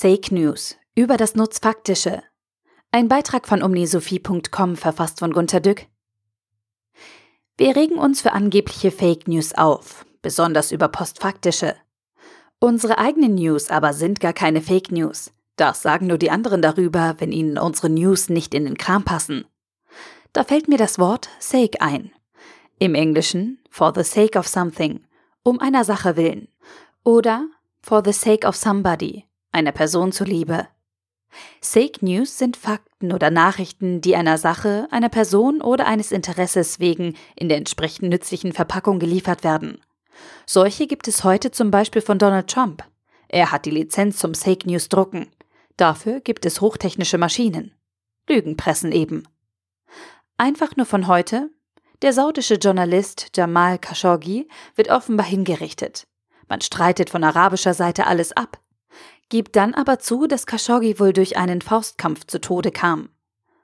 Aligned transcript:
Fake 0.00 0.32
News 0.32 0.78
über 0.94 1.18
das 1.18 1.34
Nutzfaktische. 1.34 2.22
Ein 2.90 3.08
Beitrag 3.08 3.46
von 3.46 3.62
omnisophie.com 3.62 4.76
verfasst 4.76 5.18
von 5.18 5.30
Gunter 5.30 5.60
Dück. 5.60 5.88
Wir 7.58 7.76
regen 7.76 7.98
uns 7.98 8.22
für 8.22 8.32
angebliche 8.32 8.92
Fake 8.92 9.28
News 9.28 9.52
auf, 9.52 10.06
besonders 10.22 10.72
über 10.72 10.88
postfaktische. 10.88 11.76
Unsere 12.60 12.96
eigenen 12.96 13.34
News 13.34 13.68
aber 13.68 13.92
sind 13.92 14.20
gar 14.20 14.32
keine 14.32 14.62
Fake 14.62 14.90
News. 14.90 15.34
Das 15.56 15.82
sagen 15.82 16.06
nur 16.06 16.16
die 16.16 16.30
anderen 16.30 16.62
darüber, 16.62 17.16
wenn 17.18 17.30
ihnen 17.30 17.58
unsere 17.58 17.90
News 17.90 18.30
nicht 18.30 18.54
in 18.54 18.64
den 18.64 18.78
Kram 18.78 19.04
passen. 19.04 19.44
Da 20.32 20.44
fällt 20.44 20.66
mir 20.66 20.78
das 20.78 20.98
Wort 20.98 21.28
sake 21.40 21.78
ein. 21.82 22.10
Im 22.78 22.94
Englischen 22.94 23.58
for 23.68 23.92
the 23.94 24.02
sake 24.02 24.38
of 24.38 24.48
something, 24.48 25.04
um 25.42 25.60
einer 25.60 25.84
Sache 25.84 26.16
willen. 26.16 26.48
Oder 27.04 27.50
for 27.82 28.02
the 28.02 28.14
sake 28.14 28.48
of 28.48 28.56
somebody, 28.56 29.26
einer 29.52 29.72
Person 29.72 30.12
zuliebe. 30.12 30.68
Fake 31.60 32.02
News 32.02 32.38
sind 32.38 32.56
Fakten 32.56 33.12
oder 33.12 33.30
Nachrichten, 33.30 34.00
die 34.00 34.16
einer 34.16 34.38
Sache, 34.38 34.88
einer 34.90 35.08
Person 35.08 35.60
oder 35.60 35.86
eines 35.86 36.12
Interesses 36.12 36.80
wegen 36.80 37.14
in 37.36 37.48
der 37.48 37.58
entsprechend 37.58 38.08
nützlichen 38.08 38.52
Verpackung 38.52 38.98
geliefert 38.98 39.44
werden. 39.44 39.80
Solche 40.46 40.86
gibt 40.86 41.08
es 41.08 41.24
heute 41.24 41.50
zum 41.50 41.70
Beispiel 41.70 42.02
von 42.02 42.18
Donald 42.18 42.48
Trump. 42.48 42.84
Er 43.28 43.52
hat 43.52 43.64
die 43.64 43.70
Lizenz 43.70 44.18
zum 44.18 44.34
Fake 44.34 44.66
News 44.66 44.88
drucken. 44.88 45.30
Dafür 45.76 46.20
gibt 46.20 46.44
es 46.46 46.60
hochtechnische 46.60 47.16
Maschinen. 47.16 47.74
Lügenpressen 48.28 48.92
eben. 48.92 49.22
Einfach 50.36 50.76
nur 50.76 50.86
von 50.86 51.06
heute. 51.06 51.50
Der 52.02 52.12
saudische 52.12 52.54
Journalist 52.54 53.30
Jamal 53.36 53.78
Khashoggi 53.78 54.48
wird 54.74 54.90
offenbar 54.90 55.26
hingerichtet. 55.26 56.06
Man 56.48 56.60
streitet 56.60 57.10
von 57.10 57.22
arabischer 57.22 57.74
Seite 57.74 58.06
alles 58.06 58.32
ab 58.32 58.60
gibt 59.30 59.56
dann 59.56 59.72
aber 59.72 59.98
zu, 59.98 60.26
dass 60.26 60.44
Khashoggi 60.44 61.00
wohl 61.00 61.14
durch 61.14 61.38
einen 61.38 61.62
Faustkampf 61.62 62.26
zu 62.26 62.40
Tode 62.40 62.70
kam. 62.70 63.08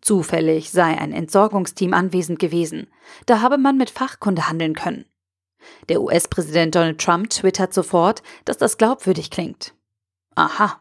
Zufällig 0.00 0.70
sei 0.70 0.98
ein 0.98 1.12
Entsorgungsteam 1.12 1.94
anwesend 1.94 2.38
gewesen, 2.38 2.88
da 3.26 3.40
habe 3.40 3.58
man 3.58 3.76
mit 3.76 3.90
Fachkunde 3.90 4.48
handeln 4.48 4.74
können. 4.74 5.04
Der 5.88 6.00
US-Präsident 6.00 6.74
Donald 6.74 7.00
Trump 7.00 7.30
twittert 7.30 7.74
sofort, 7.74 8.22
dass 8.46 8.56
das 8.56 8.78
glaubwürdig 8.78 9.30
klingt. 9.30 9.74
Aha, 10.34 10.80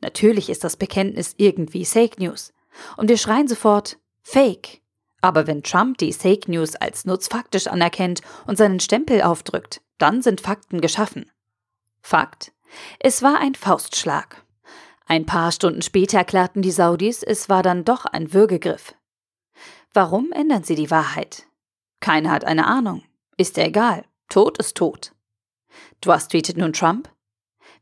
natürlich 0.00 0.50
ist 0.50 0.64
das 0.64 0.76
Bekenntnis 0.76 1.34
irgendwie 1.38 1.86
Fake 1.86 2.18
News. 2.20 2.52
Und 2.98 3.08
wir 3.08 3.16
schreien 3.16 3.48
sofort 3.48 3.98
Fake. 4.22 4.82
Aber 5.22 5.46
wenn 5.46 5.62
Trump 5.62 5.98
die 5.98 6.12
Fake 6.12 6.46
News 6.46 6.76
als 6.76 7.06
nutzfaktisch 7.06 7.66
anerkennt 7.66 8.20
und 8.46 8.58
seinen 8.58 8.80
Stempel 8.80 9.22
aufdrückt, 9.22 9.80
dann 9.96 10.20
sind 10.22 10.42
Fakten 10.42 10.80
geschaffen. 10.80 11.30
Fakt, 12.02 12.52
es 12.98 13.22
war 13.22 13.38
ein 13.40 13.54
Faustschlag. 13.54 14.44
Ein 15.06 15.24
paar 15.24 15.52
Stunden 15.52 15.82
später 15.82 16.18
erklärten 16.18 16.62
die 16.62 16.70
Saudis, 16.70 17.22
es 17.22 17.48
war 17.48 17.62
dann 17.62 17.84
doch 17.84 18.04
ein 18.04 18.32
Würgegriff. 18.32 18.94
Warum 19.94 20.32
ändern 20.32 20.64
sie 20.64 20.74
die 20.74 20.90
Wahrheit? 20.90 21.46
Keiner 22.00 22.30
hat 22.30 22.44
eine 22.44 22.66
Ahnung. 22.66 23.02
Ist 23.36 23.56
ja 23.56 23.64
egal. 23.64 24.04
Tod 24.28 24.58
ist 24.58 24.76
tot. 24.76 25.12
Was 26.04 26.28
tweetet 26.28 26.58
nun 26.58 26.72
Trump? 26.72 27.08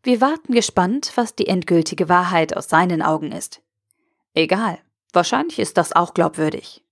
Wir 0.03 0.21
warten 0.21 0.53
gespannt, 0.53 1.13
was 1.17 1.35
die 1.35 1.49
endgültige 1.49 2.09
Wahrheit 2.09 2.57
aus 2.57 2.69
seinen 2.69 3.03
Augen 3.03 3.33
ist. 3.33 3.61
Egal. 4.35 4.79
Wahrscheinlich 5.13 5.59
ist 5.59 5.77
das 5.77 5.95
auch 5.95 6.15
glaubwürdig. 6.15 6.85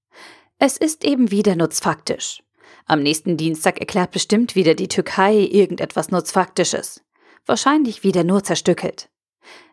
Es 0.59 0.77
ist 0.77 1.05
eben 1.05 1.31
wieder 1.31 1.55
nutzfaktisch. 1.55 2.43
Am 2.87 3.03
nächsten 3.03 3.37
Dienstag 3.37 3.79
erklärt 3.79 4.11
bestimmt 4.11 4.57
wieder 4.57 4.75
die 4.75 4.89
Türkei 4.89 5.37
irgendetwas 5.37 6.11
Nutzfaktisches 6.11 7.05
wahrscheinlich 7.47 8.05
wieder 8.05 8.25
nur 8.25 8.43
zerstückelt. 8.43 9.09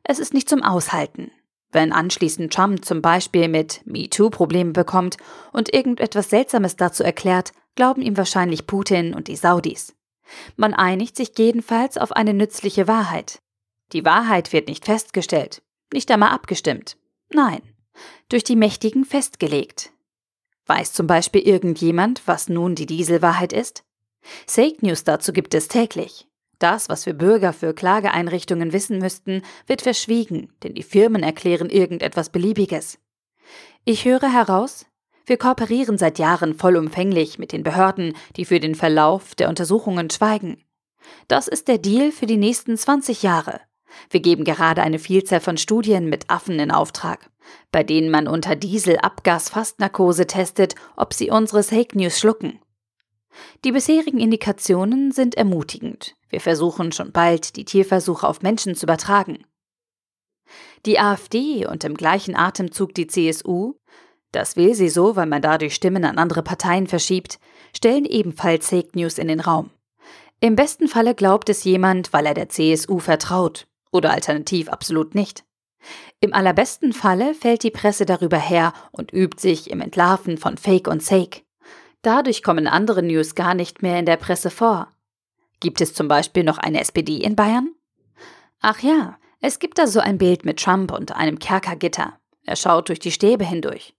Es 0.04 0.20
ist 0.20 0.34
nicht 0.34 0.50
zum 0.50 0.64
Aushalten. 0.64 1.32
Wenn 1.72 1.94
anschließend 1.94 2.54
Trump 2.54 2.84
zum 2.84 3.02
Beispiel 3.02 3.48
mit 3.48 3.82
MeToo 3.86 4.30
Probleme 4.30 4.72
bekommt 4.72 5.18
und 5.54 5.74
irgendetwas 5.74 6.30
Seltsames 6.30 6.76
dazu 6.76 7.04
erklärt, 7.04 7.54
glauben 7.76 8.02
ihm 8.02 8.18
wahrscheinlich 8.18 8.68
Putin 8.68 9.14
und 9.14 9.28
die 9.28 9.38
Saudis. 9.38 9.96
Man 10.58 10.74
einigt 10.74 11.16
sich 11.16 11.32
jedenfalls 11.38 11.98
auf 11.98 12.12
eine 12.12 12.34
nützliche 12.34 12.88
Wahrheit. 12.88 13.42
Die 13.94 14.06
Wahrheit 14.06 14.54
wird 14.54 14.68
nicht 14.68 14.86
festgestellt, 14.86 15.62
nicht 15.94 16.12
einmal 16.12 16.30
abgestimmt. 16.30 16.98
Nein, 17.34 17.62
durch 18.30 18.44
die 18.44 18.56
Mächtigen 18.56 19.06
festgelegt. 19.06 19.92
Weiß 20.66 20.94
zum 20.94 21.08
Beispiel 21.08 21.42
irgendjemand, 21.42 22.22
was 22.26 22.50
nun 22.50 22.76
die 22.76 22.86
Dieselwahrheit 22.86 23.54
ist? 23.54 23.84
Fake 24.48 24.84
News 24.84 25.04
dazu 25.04 25.34
gibt 25.34 25.54
es 25.54 25.68
täglich. 25.68 26.28
Das, 26.62 26.90
was 26.90 27.08
wir 27.08 27.14
Bürger 27.14 27.54
für 27.54 27.74
Klageeinrichtungen 27.74 28.72
wissen 28.72 29.00
müssten, 29.00 29.42
wird 29.66 29.82
verschwiegen, 29.82 30.54
denn 30.62 30.76
die 30.76 30.84
Firmen 30.84 31.24
erklären 31.24 31.72
irgendetwas 31.72 32.30
Beliebiges. 32.30 33.00
Ich 33.84 34.06
höre 34.06 34.32
heraus, 34.32 34.86
wir 35.26 35.38
kooperieren 35.38 35.98
seit 35.98 36.20
Jahren 36.20 36.54
vollumfänglich 36.54 37.40
mit 37.40 37.52
den 37.52 37.64
Behörden, 37.64 38.14
die 38.36 38.46
für 38.46 38.60
den 38.60 38.76
Verlauf 38.76 39.34
der 39.34 39.50
Untersuchungen 39.50 40.12
schweigen. 40.12 40.64
Das 41.28 41.48
ist 41.48 41.68
der 41.68 41.80
Deal 41.80 42.12
für 42.12 42.28
die 42.28 42.38
nächsten 42.38 42.78
20 42.78 43.24
Jahre. 43.24 43.62
Wir 44.12 44.20
geben 44.20 44.44
gerade 44.44 44.84
eine 44.84 45.00
Vielzahl 45.00 45.40
von 45.40 45.58
Studien 45.58 46.10
mit 46.10 46.30
Affen 46.30 46.60
in 46.60 46.70
Auftrag, 46.70 47.32
bei 47.72 47.82
denen 47.82 48.12
man 48.12 48.28
unter 48.28 48.56
Dieselabgas-Fastnarkose 48.56 50.28
testet, 50.28 50.76
ob 50.96 51.16
sie 51.16 51.32
unsere 51.32 51.64
Fake 51.64 51.96
News 51.96 52.20
schlucken. 52.20 52.60
Die 53.64 53.72
bisherigen 53.72 54.20
Indikationen 54.20 55.12
sind 55.12 55.36
ermutigend. 55.36 56.16
Wir 56.30 56.42
versuchen 56.42 56.92
schon 56.92 57.12
bald, 57.12 57.56
die 57.56 57.66
Tierversuche 57.66 58.28
auf 58.28 58.42
Menschen 58.42 58.76
zu 58.76 58.86
übertragen. 58.86 59.46
Die 60.86 61.00
AfD 61.00 61.66
und 61.66 61.84
im 61.84 61.96
gleichen 61.96 62.36
Atemzug 62.36 62.94
die 62.96 63.08
CSU, 63.08 63.76
das 64.32 64.56
will 64.56 64.74
sie 64.74 64.90
so, 64.90 65.16
weil 65.16 65.28
man 65.28 65.42
dadurch 65.42 65.76
Stimmen 65.76 66.06
an 66.06 66.18
andere 66.18 66.44
Parteien 66.44 66.88
verschiebt, 66.88 67.40
stellen 67.76 68.06
ebenfalls 68.06 68.70
Fake 68.70 68.96
News 68.96 69.18
in 69.18 69.28
den 69.28 69.40
Raum. 69.40 69.70
Im 70.40 70.56
besten 70.56 70.88
Falle 70.88 71.14
glaubt 71.14 71.50
es 71.50 71.64
jemand, 71.64 72.14
weil 72.14 72.26
er 72.26 72.34
der 72.34 72.50
CSU 72.50 73.00
vertraut, 73.00 73.68
oder 73.92 74.12
alternativ 74.12 74.70
absolut 74.70 75.14
nicht. 75.14 75.44
Im 76.20 76.34
allerbesten 76.34 76.94
Falle 76.94 77.34
fällt 77.34 77.64
die 77.64 77.72
Presse 77.72 78.06
darüber 78.06 78.38
her 78.38 78.74
und 78.92 79.14
übt 79.14 79.40
sich 79.40 79.70
im 79.70 79.82
Entlarven 79.82 80.38
von 80.38 80.58
Fake 80.58 80.88
und 80.88 81.04
Sake. 81.04 81.41
Dadurch 82.02 82.42
kommen 82.44 82.68
andere 82.68 83.04
News 83.04 83.36
gar 83.36 83.54
nicht 83.54 83.82
mehr 83.82 84.00
in 84.00 84.06
der 84.06 84.18
Presse 84.18 84.50
vor. 84.50 84.88
Gibt 85.60 85.82
es 85.82 85.94
zum 85.94 86.08
Beispiel 86.08 86.44
noch 86.44 86.58
eine 86.58 86.82
SPD 86.82 87.18
in 87.18 87.36
Bayern? 87.36 87.76
Ach 88.60 88.80
ja, 88.80 89.18
es 89.40 89.60
gibt 89.60 89.78
da 89.78 89.88
so 89.88 90.00
ein 90.00 90.18
Bild 90.18 90.46
mit 90.46 90.60
Trump 90.60 90.92
und 90.92 91.16
einem 91.16 91.40
Kerkergitter. 91.40 92.20
Er 92.44 92.56
schaut 92.56 92.90
durch 92.90 93.00
die 93.00 93.12
Stäbe 93.12 93.46
hindurch. 93.46 93.96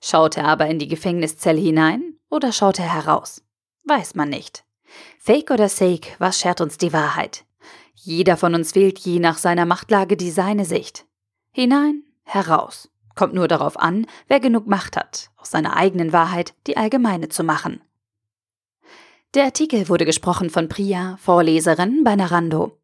Schaut 0.00 0.36
er 0.36 0.46
aber 0.46 0.66
in 0.66 0.78
die 0.78 0.88
Gefängniszelle 0.88 1.60
hinein 1.60 2.18
oder 2.30 2.52
schaut 2.52 2.78
er 2.78 2.92
heraus? 2.92 3.42
Weiß 3.84 4.14
man 4.14 4.30
nicht. 4.30 4.64
Fake 5.18 5.50
oder 5.50 5.68
Sake, 5.68 6.10
was 6.18 6.38
schert 6.38 6.60
uns 6.60 6.78
die 6.78 6.92
Wahrheit? 6.92 7.44
Jeder 7.94 8.36
von 8.36 8.54
uns 8.54 8.74
wählt 8.74 8.98
je 8.98 9.18
nach 9.18 9.38
seiner 9.38 9.66
Machtlage 9.66 10.16
die 10.16 10.30
seine 10.30 10.64
Sicht. 10.64 11.06
Hinein, 11.52 12.02
heraus. 12.24 12.90
Kommt 13.14 13.34
nur 13.34 13.48
darauf 13.48 13.78
an, 13.78 14.06
wer 14.28 14.40
genug 14.40 14.66
Macht 14.66 14.96
hat, 14.96 15.30
aus 15.36 15.50
seiner 15.50 15.76
eigenen 15.76 16.12
Wahrheit 16.12 16.54
die 16.66 16.76
allgemeine 16.76 17.28
zu 17.28 17.44
machen. 17.44 17.80
Der 19.34 19.44
Artikel 19.44 19.88
wurde 19.88 20.04
gesprochen 20.04 20.50
von 20.50 20.68
Priya, 20.68 21.16
Vorleserin 21.20 22.04
bei 22.04 22.14
Narando. 22.14 22.78